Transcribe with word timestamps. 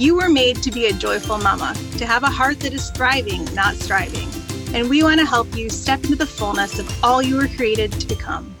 You 0.00 0.14
were 0.14 0.30
made 0.30 0.62
to 0.62 0.70
be 0.70 0.86
a 0.86 0.94
joyful 0.94 1.36
mama, 1.36 1.74
to 1.98 2.06
have 2.06 2.22
a 2.22 2.30
heart 2.30 2.60
that 2.60 2.72
is 2.72 2.88
thriving, 2.88 3.44
not 3.54 3.74
striving. 3.74 4.30
And 4.74 4.88
we 4.88 5.02
want 5.02 5.20
to 5.20 5.26
help 5.26 5.54
you 5.54 5.68
step 5.68 6.02
into 6.04 6.16
the 6.16 6.24
fullness 6.24 6.78
of 6.78 7.04
all 7.04 7.20
you 7.20 7.36
were 7.36 7.48
created 7.48 7.92
to 7.92 8.06
become. 8.06 8.56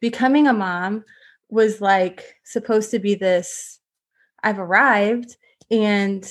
Becoming 0.00 0.48
a 0.48 0.52
mom 0.52 1.02
was 1.48 1.80
like 1.80 2.36
supposed 2.44 2.90
to 2.90 2.98
be 2.98 3.14
this 3.14 3.80
I've 4.42 4.58
arrived 4.58 5.38
and 5.70 6.22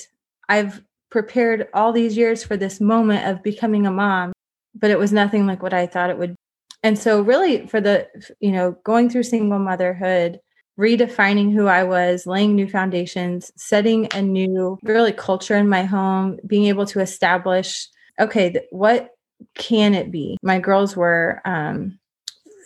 I've 0.48 0.80
prepared 1.10 1.66
all 1.74 1.92
these 1.92 2.16
years 2.16 2.44
for 2.44 2.56
this 2.56 2.80
moment 2.80 3.26
of 3.26 3.42
becoming 3.42 3.84
a 3.84 3.90
mom, 3.90 4.32
but 4.76 4.92
it 4.92 4.98
was 5.00 5.12
nothing 5.12 5.48
like 5.48 5.60
what 5.60 5.74
I 5.74 5.88
thought 5.88 6.10
it 6.10 6.18
would. 6.18 6.30
Be. 6.30 6.36
And 6.84 6.96
so, 6.96 7.20
really, 7.20 7.66
for 7.66 7.80
the, 7.80 8.06
you 8.38 8.52
know, 8.52 8.76
going 8.84 9.10
through 9.10 9.24
single 9.24 9.58
motherhood, 9.58 10.38
redefining 10.78 11.52
who 11.52 11.66
I 11.66 11.84
was, 11.84 12.26
laying 12.26 12.54
new 12.54 12.68
foundations, 12.68 13.52
setting 13.56 14.08
a 14.14 14.22
new, 14.22 14.78
really, 14.82 15.12
culture 15.12 15.56
in 15.56 15.68
my 15.68 15.84
home, 15.84 16.38
being 16.46 16.66
able 16.66 16.86
to 16.86 17.00
establish, 17.00 17.88
okay, 18.18 18.54
what 18.70 19.10
can 19.54 19.94
it 19.94 20.10
be? 20.10 20.38
My 20.42 20.58
girls 20.58 20.96
were, 20.96 21.40
um, 21.44 21.98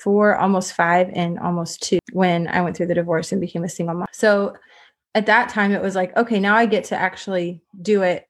four, 0.02 0.36
almost 0.36 0.74
five, 0.74 1.10
and 1.14 1.38
almost 1.38 1.82
two 1.82 1.98
when 2.12 2.46
I 2.48 2.60
went 2.60 2.76
through 2.76 2.86
the 2.86 2.94
divorce 2.94 3.32
and 3.32 3.40
became 3.40 3.64
a 3.64 3.68
single 3.68 3.96
mom. 3.96 4.06
So 4.12 4.54
at 5.14 5.26
that 5.26 5.48
time, 5.48 5.72
it 5.72 5.82
was 5.82 5.94
like, 5.94 6.16
okay, 6.16 6.38
now 6.38 6.54
I 6.54 6.66
get 6.66 6.84
to 6.84 6.96
actually 6.96 7.62
do 7.80 8.02
it 8.02 8.28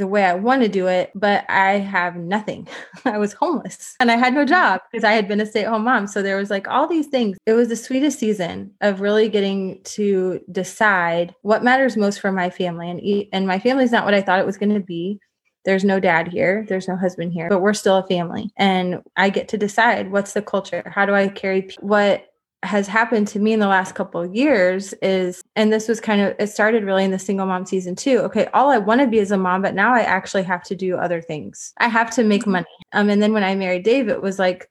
the 0.00 0.06
way 0.06 0.24
I 0.24 0.34
want 0.34 0.62
to 0.62 0.68
do 0.68 0.86
it, 0.86 1.12
but 1.14 1.44
I 1.48 1.72
have 1.72 2.16
nothing. 2.16 2.66
I 3.04 3.18
was 3.18 3.34
homeless 3.34 3.94
and 4.00 4.10
I 4.10 4.16
had 4.16 4.32
no 4.32 4.40
mm-hmm. 4.40 4.48
job 4.48 4.80
because 4.90 5.04
I 5.04 5.12
had 5.12 5.28
been 5.28 5.40
a 5.40 5.46
stay 5.46 5.62
at 5.64 5.68
home 5.68 5.84
mom. 5.84 6.06
So 6.06 6.22
there 6.22 6.38
was 6.38 6.50
like 6.50 6.66
all 6.66 6.88
these 6.88 7.06
things. 7.06 7.36
It 7.46 7.52
was 7.52 7.68
the 7.68 7.76
sweetest 7.76 8.18
season 8.18 8.72
of 8.80 9.02
really 9.02 9.28
getting 9.28 9.82
to 9.84 10.40
decide 10.50 11.34
what 11.42 11.62
matters 11.62 11.98
most 11.98 12.18
for 12.18 12.32
my 12.32 12.48
family. 12.48 12.90
And, 12.90 13.28
and 13.32 13.46
my 13.46 13.58
family's 13.58 13.92
not 13.92 14.06
what 14.06 14.14
I 14.14 14.22
thought 14.22 14.40
it 14.40 14.46
was 14.46 14.58
going 14.58 14.74
to 14.74 14.80
be. 14.80 15.20
There's 15.66 15.84
no 15.84 16.00
dad 16.00 16.28
here, 16.28 16.64
there's 16.66 16.88
no 16.88 16.96
husband 16.96 17.34
here, 17.34 17.50
but 17.50 17.60
we're 17.60 17.74
still 17.74 17.98
a 17.98 18.06
family. 18.06 18.50
And 18.56 19.02
I 19.16 19.28
get 19.28 19.48
to 19.48 19.58
decide 19.58 20.10
what's 20.10 20.32
the 20.32 20.40
culture? 20.40 20.90
How 20.94 21.04
do 21.04 21.14
I 21.14 21.28
carry 21.28 21.68
what 21.80 22.24
has 22.62 22.86
happened 22.86 23.26
to 23.26 23.38
me 23.38 23.52
in 23.52 23.60
the 23.60 23.66
last 23.66 23.94
couple 23.94 24.20
of 24.20 24.34
years 24.34 24.92
is 25.00 25.42
and 25.56 25.72
this 25.72 25.88
was 25.88 25.98
kind 25.98 26.20
of 26.20 26.34
it 26.38 26.48
started 26.48 26.84
really 26.84 27.04
in 27.04 27.10
the 27.10 27.18
single 27.18 27.46
mom 27.46 27.64
season 27.64 27.96
too 27.96 28.18
okay 28.18 28.46
all 28.52 28.70
i 28.70 28.76
want 28.76 29.00
to 29.00 29.06
be 29.06 29.18
is 29.18 29.30
a 29.30 29.36
mom 29.36 29.62
but 29.62 29.74
now 29.74 29.94
i 29.94 30.00
actually 30.00 30.42
have 30.42 30.62
to 30.62 30.76
do 30.76 30.96
other 30.96 31.22
things 31.22 31.72
i 31.78 31.88
have 31.88 32.10
to 32.10 32.22
make 32.22 32.42
mm-hmm. 32.42 32.52
money 32.52 32.66
um 32.92 33.08
and 33.08 33.22
then 33.22 33.32
when 33.32 33.44
i 33.44 33.54
married 33.54 33.82
dave 33.82 34.08
it 34.08 34.20
was 34.20 34.38
like 34.38 34.68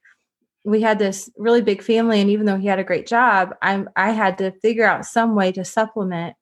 we 0.66 0.82
had 0.82 1.00
this 1.00 1.32
really 1.36 1.62
big 1.62 1.82
family 1.82 2.22
and 2.22 2.30
even 2.30 2.46
though 2.46 2.58
he 2.58 2.68
had 2.68 2.80
a 2.80 2.84
great 2.84 3.08
job 3.08 3.56
i'm 3.64 3.90
i 3.96 4.12
had 4.12 4.38
to 4.38 4.52
figure 4.62 4.86
out 4.86 5.06
some 5.06 5.34
way 5.34 5.52
to 5.52 5.66
supplement 5.66 6.36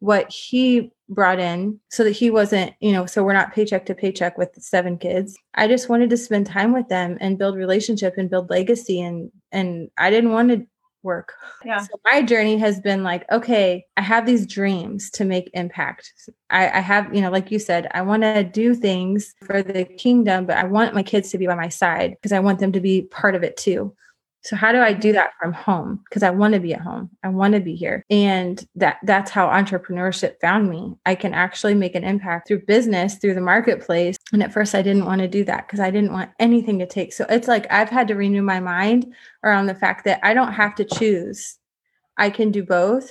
what 0.00 0.30
he 0.32 0.90
brought 1.08 1.40
in 1.40 1.80
so 1.90 2.04
that 2.04 2.12
he 2.12 2.30
wasn't, 2.30 2.72
you 2.80 2.92
know, 2.92 3.06
so 3.06 3.24
we're 3.24 3.32
not 3.32 3.52
paycheck 3.52 3.86
to 3.86 3.94
paycheck 3.94 4.38
with 4.38 4.50
seven 4.58 4.96
kids. 4.98 5.36
I 5.54 5.66
just 5.66 5.88
wanted 5.88 6.10
to 6.10 6.16
spend 6.16 6.46
time 6.46 6.72
with 6.72 6.88
them 6.88 7.18
and 7.20 7.38
build 7.38 7.56
relationship 7.56 8.14
and 8.16 8.30
build 8.30 8.50
legacy 8.50 9.00
and 9.00 9.30
and 9.50 9.90
I 9.98 10.10
didn't 10.10 10.32
want 10.32 10.50
to 10.50 10.66
work. 11.08 11.32
Yeah. 11.64 11.78
So 11.78 11.98
my 12.04 12.20
journey 12.20 12.58
has 12.58 12.80
been 12.80 13.02
like, 13.02 13.24
okay, 13.32 13.86
I 13.96 14.02
have 14.02 14.26
these 14.26 14.46
dreams 14.46 15.10
to 15.12 15.24
make 15.24 15.50
impact. 15.54 16.12
I, 16.50 16.68
I 16.68 16.80
have, 16.80 17.12
you 17.14 17.22
know, 17.22 17.30
like 17.30 17.50
you 17.50 17.58
said, 17.58 17.88
I 17.92 18.02
want 18.02 18.22
to 18.24 18.44
do 18.44 18.74
things 18.74 19.34
for 19.46 19.62
the 19.62 19.86
kingdom, 19.86 20.44
but 20.44 20.58
I 20.58 20.64
want 20.64 20.94
my 20.94 21.02
kids 21.02 21.30
to 21.30 21.38
be 21.38 21.46
by 21.46 21.54
my 21.54 21.70
side 21.70 22.10
because 22.10 22.32
I 22.32 22.40
want 22.40 22.58
them 22.58 22.72
to 22.72 22.80
be 22.80 23.02
part 23.02 23.34
of 23.34 23.42
it 23.42 23.56
too. 23.56 23.94
So 24.42 24.56
how 24.56 24.72
do 24.72 24.80
I 24.80 24.92
do 24.92 25.12
that 25.12 25.32
from 25.40 25.52
home? 25.52 26.00
Because 26.04 26.22
I 26.22 26.30
want 26.30 26.54
to 26.54 26.60
be 26.60 26.72
at 26.72 26.80
home. 26.80 27.10
I 27.24 27.28
want 27.28 27.54
to 27.54 27.60
be 27.60 27.74
here. 27.74 28.04
And 28.08 28.64
that 28.76 28.98
that's 29.02 29.30
how 29.30 29.48
entrepreneurship 29.48 30.40
found 30.40 30.70
me. 30.70 30.94
I 31.06 31.16
can 31.16 31.34
actually 31.34 31.74
make 31.74 31.94
an 31.94 32.04
impact 32.04 32.48
through 32.48 32.64
business, 32.66 33.16
through 33.16 33.34
the 33.34 33.40
marketplace. 33.40 34.16
And 34.32 34.42
at 34.42 34.52
first 34.52 34.74
I 34.74 34.82
didn't 34.82 35.06
want 35.06 35.20
to 35.22 35.28
do 35.28 35.44
that 35.44 35.66
because 35.66 35.80
I 35.80 35.90
didn't 35.90 36.12
want 36.12 36.30
anything 36.38 36.78
to 36.78 36.86
take. 36.86 37.12
So 37.12 37.26
it's 37.28 37.48
like 37.48 37.66
I've 37.70 37.90
had 37.90 38.08
to 38.08 38.14
renew 38.14 38.42
my 38.42 38.60
mind 38.60 39.12
around 39.42 39.66
the 39.66 39.74
fact 39.74 40.04
that 40.04 40.20
I 40.22 40.34
don't 40.34 40.52
have 40.52 40.74
to 40.76 40.84
choose. 40.84 41.58
I 42.16 42.30
can 42.30 42.52
do 42.52 42.62
both. 42.62 43.10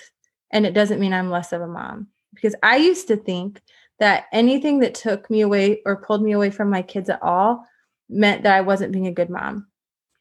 And 0.51 0.65
it 0.65 0.73
doesn't 0.73 0.99
mean 0.99 1.13
I'm 1.13 1.29
less 1.29 1.51
of 1.51 1.61
a 1.61 1.67
mom. 1.67 2.07
Because 2.33 2.55
I 2.63 2.77
used 2.77 3.07
to 3.09 3.17
think 3.17 3.61
that 3.99 4.25
anything 4.31 4.79
that 4.79 4.95
took 4.95 5.29
me 5.29 5.41
away 5.41 5.81
or 5.85 6.01
pulled 6.01 6.23
me 6.23 6.31
away 6.31 6.51
from 6.51 6.69
my 6.69 6.81
kids 6.81 7.09
at 7.09 7.21
all 7.21 7.65
meant 8.09 8.43
that 8.43 8.55
I 8.55 8.61
wasn't 8.61 8.93
being 8.93 9.07
a 9.07 9.11
good 9.11 9.29
mom 9.29 9.67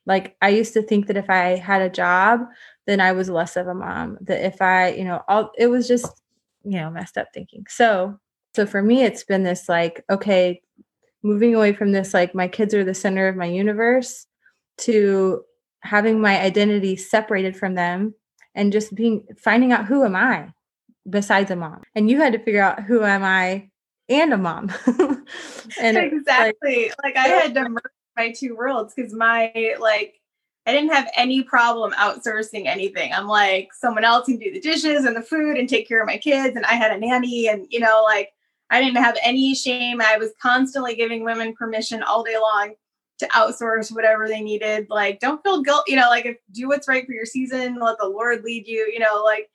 like 0.06 0.36
I 0.40 0.50
used 0.50 0.72
to 0.74 0.82
think 0.82 1.08
that 1.08 1.16
if 1.16 1.28
I 1.28 1.56
had 1.56 1.82
a 1.82 1.90
job, 1.90 2.40
then 2.86 3.00
I 3.00 3.12
was 3.12 3.28
less 3.28 3.56
of 3.56 3.66
a 3.66 3.74
mom. 3.74 4.18
That 4.22 4.44
if 4.44 4.62
I, 4.62 4.90
you 4.90 5.04
know, 5.04 5.22
all 5.28 5.50
it 5.58 5.66
was 5.66 5.88
just, 5.88 6.22
you 6.64 6.78
know, 6.78 6.90
messed 6.90 7.18
up 7.18 7.28
thinking. 7.34 7.64
So, 7.68 8.18
so 8.54 8.66
for 8.66 8.82
me, 8.82 9.02
it's 9.02 9.24
been 9.24 9.42
this 9.42 9.68
like, 9.68 10.04
okay, 10.08 10.62
moving 11.22 11.54
away 11.54 11.72
from 11.72 11.92
this, 11.92 12.14
like 12.14 12.34
my 12.34 12.48
kids 12.48 12.72
are 12.72 12.84
the 12.84 12.94
center 12.94 13.26
of 13.28 13.36
my 13.36 13.46
universe 13.46 14.26
to 14.78 15.42
having 15.80 16.20
my 16.20 16.40
identity 16.40 16.96
separated 16.96 17.56
from 17.56 17.74
them 17.74 18.14
and 18.54 18.72
just 18.72 18.94
being 18.94 19.26
finding 19.38 19.72
out 19.72 19.86
who 19.86 20.04
am 20.04 20.16
I 20.16 20.52
besides 21.08 21.50
a 21.50 21.56
mom. 21.56 21.82
And 21.94 22.08
you 22.08 22.20
had 22.20 22.32
to 22.32 22.38
figure 22.38 22.62
out 22.62 22.82
who 22.84 23.02
am 23.02 23.24
I 23.24 23.70
and 24.08 24.32
a 24.32 24.38
mom. 24.38 24.72
and 25.80 25.96
exactly. 25.96 26.92
Like, 27.02 27.16
like 27.16 27.16
I 27.16 27.28
had 27.28 27.54
to 27.54 27.68
merge 27.68 27.82
my 28.16 28.32
two 28.32 28.56
worlds 28.56 28.94
because 28.94 29.12
my 29.12 29.52
like 29.80 30.20
I 30.66 30.72
didn't 30.72 30.92
have 30.92 31.08
any 31.14 31.42
problem 31.42 31.92
outsourcing 31.92 32.66
anything. 32.66 33.12
I'm 33.12 33.28
like, 33.28 33.72
someone 33.72 34.04
else 34.04 34.26
can 34.26 34.36
do 34.36 34.52
the 34.52 34.60
dishes 34.60 35.04
and 35.04 35.14
the 35.14 35.22
food 35.22 35.56
and 35.56 35.68
take 35.68 35.86
care 35.86 36.00
of 36.00 36.08
my 36.08 36.18
kids. 36.18 36.56
And 36.56 36.66
I 36.66 36.72
had 36.72 36.90
a 36.90 36.98
nanny, 36.98 37.48
and 37.48 37.66
you 37.70 37.78
know, 37.78 38.02
like 38.04 38.32
I 38.70 38.82
didn't 38.82 39.02
have 39.02 39.16
any 39.22 39.54
shame. 39.54 40.00
I 40.00 40.16
was 40.16 40.32
constantly 40.42 40.96
giving 40.96 41.24
women 41.24 41.54
permission 41.54 42.02
all 42.02 42.24
day 42.24 42.36
long 42.36 42.74
to 43.18 43.26
outsource 43.28 43.94
whatever 43.94 44.28
they 44.28 44.40
needed. 44.40 44.88
Like, 44.90 45.20
don't 45.20 45.42
feel 45.42 45.62
guilt, 45.62 45.84
you 45.86 45.96
know, 45.96 46.08
like 46.08 46.26
if 46.26 46.36
do 46.52 46.68
what's 46.68 46.88
right 46.88 47.06
for 47.06 47.12
your 47.12 47.24
season, 47.24 47.78
let 47.80 47.98
the 47.98 48.08
Lord 48.08 48.44
lead 48.44 48.66
you, 48.66 48.90
you 48.92 48.98
know, 48.98 49.22
like 49.24 49.48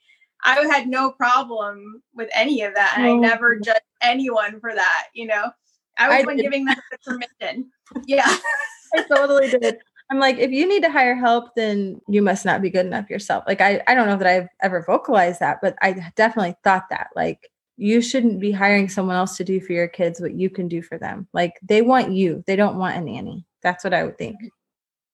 I 0.44 0.56
had 0.66 0.88
no 0.88 1.12
problem 1.12 2.02
with 2.16 2.30
any 2.34 2.64
of 2.64 2.74
that. 2.74 2.96
And. 2.98 3.06
I 3.06 3.14
never 3.14 3.60
judged 3.60 3.82
anyone 4.02 4.60
for 4.60 4.74
that, 4.74 5.08
you 5.14 5.28
know. 5.28 5.52
I 5.98 6.08
was 6.10 6.24
I 6.24 6.26
one 6.26 6.38
giving 6.38 6.66
them 6.66 6.78
the 6.92 6.98
permission. 7.06 7.72
Yeah. 8.08 8.38
I 8.96 9.04
totally 9.04 9.50
did. 9.50 9.78
I'm 10.10 10.20
like, 10.20 10.38
if 10.38 10.52
you 10.52 10.68
need 10.68 10.84
to 10.84 10.92
hire 10.92 11.16
help, 11.16 11.56
then 11.56 12.02
you 12.08 12.22
must 12.22 12.46
not 12.46 12.62
be 12.62 12.70
good 12.70 12.86
enough 12.86 13.10
yourself. 13.10 13.44
Like, 13.48 13.60
I, 13.60 13.82
I 13.88 13.96
don't 13.96 14.08
know 14.08 14.18
that 14.18 14.28
I've 14.28 14.48
ever 14.62 14.82
vocalized 14.82 15.42
that, 15.42 15.60
but 15.62 15.76
I 15.82 16.12
definitely 16.16 16.56
thought 16.64 16.86
that. 16.90 17.08
Like, 17.16 17.52
you 17.76 18.02
shouldn't 18.02 18.40
be 18.40 18.52
hiring 18.52 18.88
someone 18.88 19.16
else 19.16 19.36
to 19.38 19.44
do 19.44 19.60
for 19.60 19.74
your 19.74 19.88
kids 19.88 20.22
what 20.22 20.34
you 20.34 20.50
can 20.50 20.68
do 20.68 20.82
for 20.82 20.98
them. 20.98 21.28
Like, 21.34 21.60
they 21.62 21.82
want 21.82 22.12
you, 22.12 22.44
they 22.48 22.56
don't 22.56 22.78
want 22.78 22.98
a 22.98 23.02
nanny. 23.02 23.46
That's 23.62 23.84
what 23.84 23.94
I 23.94 24.04
would 24.04 24.18
think 24.18 24.38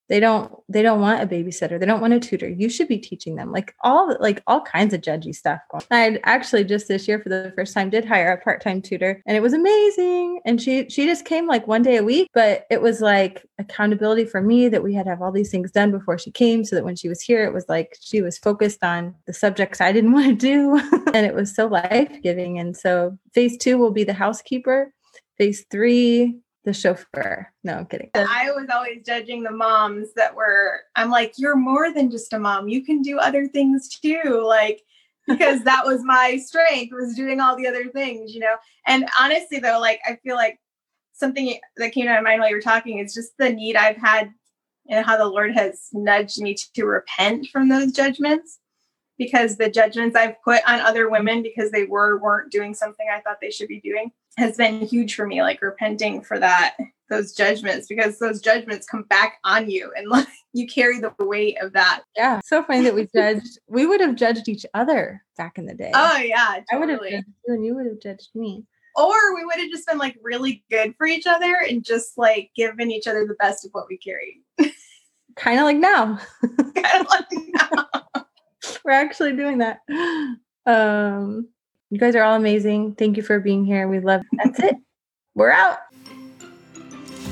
they 0.10 0.20
don't 0.20 0.52
they 0.70 0.82
don't 0.82 1.02
want 1.02 1.22
a 1.22 1.28
babysitter. 1.28 1.80
They 1.80 1.86
don't 1.86 2.02
want 2.02 2.14
a 2.14 2.20
tutor. 2.20 2.48
You 2.48 2.70
should 2.70 2.88
be 2.88 2.98
teaching 2.98 3.36
them 3.36 3.52
like 3.52 3.76
all 3.82 4.16
like 4.20 4.42
all 4.48 4.62
kinds 4.62 4.94
of 4.94 5.02
judgy 5.02 5.34
stuff 5.36 5.60
i 5.92 6.20
actually 6.24 6.64
just 6.64 6.88
this 6.88 7.08
year 7.08 7.20
for 7.20 7.30
the 7.30 7.54
first 7.56 7.74
time 7.74 7.90
did 7.90 8.06
hire 8.06 8.32
a 8.32 8.42
part-time 8.42 8.82
tutor 8.82 9.22
and 9.26 9.38
it 9.38 9.42
was 9.42 9.54
amazing. 9.54 10.42
And 10.46 10.62
she 10.62 10.90
she 10.90 11.06
just 11.06 11.26
came 11.26 11.48
like 11.48 11.68
one 11.68 11.84
day 11.84 11.98
a 11.98 12.04
week 12.04 12.30
but 12.34 12.66
it 12.70 12.82
was 12.82 13.02
like 13.02 13.46
accountability 13.60 14.26
for 14.26 14.42
me 14.42 14.70
that 14.70 14.84
we 14.84 14.94
had 14.94 15.04
to 15.04 15.10
have 15.10 15.22
all 15.22 15.32
these 15.32 15.52
things 15.52 15.72
done 15.72 15.92
before 15.92 16.18
she 16.18 16.32
came 16.32 16.64
so 16.64 16.76
that 16.76 16.86
when 16.86 16.96
she 16.96 17.10
was 17.10 17.22
here 17.22 17.44
it 17.46 17.54
was 17.54 17.66
like 17.68 17.98
she 18.00 18.22
was 18.22 18.38
focused 18.38 18.84
on 18.84 19.16
the 19.26 19.34
subjects 19.34 19.82
i 19.82 19.92
didn't 19.92 20.12
want 20.14 20.28
to 20.28 20.36
do. 20.36 20.78
And 21.14 21.26
it 21.26 21.34
was 21.34 21.54
so 21.54 21.68
life-giving. 21.68 22.60
And 22.60 22.76
so 22.76 23.18
phase 23.34 23.58
two 23.58 23.78
will 23.78 23.92
be 23.92 24.04
the 24.04 24.14
housekeeper. 24.14 24.94
Phase 25.38 25.66
three, 25.70 26.40
the 26.68 26.74
chauffeur. 26.74 27.50
No, 27.64 27.76
I'm 27.76 27.86
kidding. 27.86 28.10
I 28.14 28.52
was 28.52 28.68
always 28.70 29.02
judging 29.06 29.42
the 29.42 29.52
moms 29.52 30.14
that 30.16 30.36
were, 30.36 30.82
I'm 30.98 31.10
like, 31.10 31.32
you're 31.38 31.56
more 31.56 31.94
than 31.94 32.12
just 32.12 32.34
a 32.34 32.40
mom. 32.40 32.68
You 32.68 32.84
can 32.84 33.02
do 33.02 33.18
other 33.20 33.48
things 33.48 33.88
too. 33.88 34.44
Like, 34.46 34.82
because 35.30 35.64
that 35.64 35.86
was 35.86 36.04
my 36.04 36.36
strength 36.36 36.92
was 36.94 37.16
doing 37.16 37.40
all 37.40 37.56
the 37.56 37.68
other 37.68 37.86
things, 37.86 38.34
you 38.34 38.42
know? 38.42 38.58
And 38.86 39.08
honestly 39.18 39.60
though, 39.60 39.80
like, 39.80 40.02
I 40.06 40.18
feel 40.18 40.36
like 40.36 40.60
something 41.14 41.58
that 41.78 41.94
came 41.94 42.06
to 42.08 42.14
my 42.14 42.20
mind 42.20 42.42
while 42.42 42.50
you 42.50 42.58
were 42.58 42.62
talking 42.62 43.00
is 43.00 43.14
just 43.14 43.32
the 43.40 43.50
need 43.50 43.78
I've 43.78 43.96
had 43.96 44.30
and 44.90 45.06
how 45.06 45.16
the 45.16 45.26
Lord 45.26 45.54
has 45.54 45.88
nudged 45.94 46.42
me 46.42 46.54
to 46.76 46.86
repent 46.86 47.48
from 47.48 47.70
those 47.70 47.94
judgments 47.94 48.60
because 49.18 49.58
the 49.58 49.70
judgments 49.70 50.16
I've 50.16 50.42
put 50.44 50.62
on 50.68 50.80
other 50.80 51.10
women 51.10 51.42
because 51.42 51.72
they 51.72 51.86
were 51.86 52.20
weren't 52.20 52.52
doing 52.52 52.74
something 52.74 53.06
I 53.12 53.22
thought 53.22 53.38
they 53.42 53.52
should 53.52 53.68
be 53.68 53.82
doing 53.82 54.12
has 54.38 54.58
been 54.58 54.82
huge 54.82 55.16
for 55.16 55.26
me 55.26 55.42
like 55.42 55.62
repenting 55.62 56.22
for 56.22 56.40
that 56.40 56.78
those 57.10 57.34
judgments 57.34 57.88
because 57.88 58.20
those 58.20 58.42
judgments 58.42 58.86
come 58.86 59.04
back 59.04 59.38
on 59.44 59.70
you 59.70 59.92
and 59.96 60.08
like 60.10 60.28
you 60.54 60.68
carry 60.68 61.00
the 61.00 61.14
weight 61.20 61.58
of 61.62 61.74
that. 61.74 62.04
Yeah 62.16 62.40
so 62.44 62.64
funny 62.64 62.84
that 62.84 62.96
we 62.96 63.08
judged 63.16 63.60
we 63.68 63.86
would 63.86 64.02
have 64.02 64.16
judged 64.16 64.48
each 64.48 64.66
other 64.74 65.24
back 65.38 65.58
in 65.58 65.66
the 65.66 65.76
day. 65.76 65.92
Oh 65.94 66.18
yeah 66.18 66.60
totally. 66.72 66.72
i 66.72 66.78
would 66.78 66.90
have 66.90 67.02
judged 67.02 67.28
you 67.48 67.54
and 67.54 67.66
you 67.66 67.76
would 67.76 67.86
have 67.86 68.00
judged 68.02 68.30
me. 68.36 68.66
Or 68.96 69.36
we 69.36 69.46
would 69.46 69.58
have 69.58 69.70
just 69.70 69.88
been 69.88 70.00
like 70.00 70.18
really 70.24 70.64
good 70.72 70.96
for 70.98 71.06
each 71.06 71.28
other 71.28 71.56
and 71.68 71.86
just 71.86 72.18
like 72.18 72.50
given 72.56 72.92
each 72.92 73.06
other 73.06 73.28
the 73.28 73.36
best 73.36 73.64
of 73.64 73.72
what 73.72 73.86
we 73.90 73.98
carried 73.98 74.42
kind 75.36 75.60
of 75.60 75.66
like 75.66 75.78
now. 75.78 76.20
Kind 76.76 77.02
of 77.02 77.08
like 77.08 77.26
now 77.32 77.97
we're 78.88 78.94
actually 78.94 79.36
doing 79.36 79.60
that 79.60 79.82
um 80.66 81.48
you 81.90 81.98
guys 82.00 82.16
are 82.16 82.24
all 82.24 82.36
amazing. 82.36 82.96
Thank 82.96 83.16
you 83.16 83.24
for 83.24 83.40
being 83.40 83.64
here. 83.64 83.88
We 83.88 84.00
love 84.00 84.22
That's 84.34 84.60
it. 84.60 84.76
We're 85.36 85.52
out. 85.52 85.78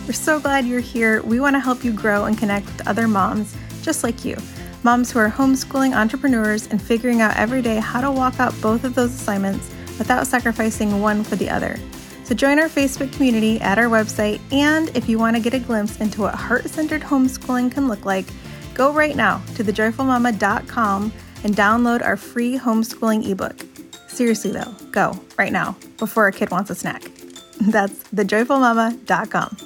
We're 0.07 0.13
so 0.13 0.39
glad 0.39 0.65
you're 0.65 0.79
here. 0.79 1.21
We 1.23 1.39
want 1.39 1.55
to 1.55 1.59
help 1.59 1.83
you 1.83 1.91
grow 1.91 2.25
and 2.25 2.37
connect 2.37 2.67
with 2.67 2.87
other 2.87 3.07
moms 3.07 3.55
just 3.81 4.03
like 4.03 4.23
you. 4.23 4.37
Moms 4.83 5.11
who 5.11 5.19
are 5.19 5.29
homeschooling 5.29 5.95
entrepreneurs 5.95 6.67
and 6.67 6.81
figuring 6.81 7.19
out 7.19 7.35
every 7.35 7.61
day 7.61 7.77
how 7.77 7.99
to 7.99 8.11
walk 8.11 8.39
out 8.39 8.53
both 8.61 8.83
of 8.83 8.95
those 8.95 9.13
assignments 9.13 9.69
without 9.97 10.27
sacrificing 10.27 11.01
one 11.01 11.23
for 11.23 11.35
the 11.35 11.49
other. 11.49 11.77
So 12.23 12.33
join 12.35 12.59
our 12.59 12.69
Facebook 12.69 13.11
community 13.13 13.59
at 13.61 13.77
our 13.77 13.85
website, 13.85 14.39
and 14.51 14.95
if 14.95 15.09
you 15.09 15.19
want 15.19 15.35
to 15.35 15.41
get 15.41 15.53
a 15.53 15.59
glimpse 15.59 15.99
into 15.99 16.21
what 16.21 16.35
heart 16.35 16.69
centered 16.69 17.01
homeschooling 17.01 17.71
can 17.71 17.87
look 17.87 18.05
like, 18.05 18.25
go 18.73 18.91
right 18.91 19.15
now 19.15 19.41
to 19.55 19.63
thejoyfulmama.com 19.63 21.11
and 21.45 21.55
download 21.55 22.03
our 22.03 22.17
free 22.17 22.57
homeschooling 22.57 23.29
ebook. 23.29 23.63
Seriously, 24.07 24.51
though, 24.51 24.73
go 24.91 25.17
right 25.37 25.51
now 25.51 25.77
before 25.99 26.27
a 26.27 26.31
kid 26.31 26.49
wants 26.49 26.71
a 26.71 26.75
snack. 26.75 27.03
That's 27.61 27.93
thejoyfulmama.com. 28.05 29.64